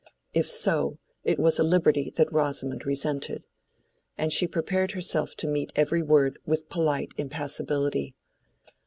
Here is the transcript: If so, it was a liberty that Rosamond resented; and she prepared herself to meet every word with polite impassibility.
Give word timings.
If 0.33 0.47
so, 0.47 0.97
it 1.23 1.37
was 1.37 1.59
a 1.59 1.63
liberty 1.63 2.11
that 2.15 2.33
Rosamond 2.33 2.87
resented; 2.87 3.43
and 4.17 4.33
she 4.33 4.47
prepared 4.47 4.93
herself 4.93 5.35
to 5.35 5.47
meet 5.47 5.71
every 5.75 6.01
word 6.01 6.39
with 6.43 6.69
polite 6.69 7.13
impassibility. 7.19 8.15